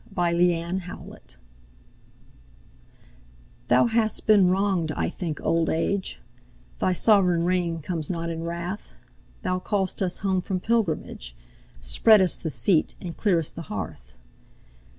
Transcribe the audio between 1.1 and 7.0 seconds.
Age THOU hast been wrong'd, I think old age; Thy